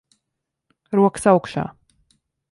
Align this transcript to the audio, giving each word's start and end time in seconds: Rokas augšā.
Rokas 0.99 1.29
augšā. 1.33 1.67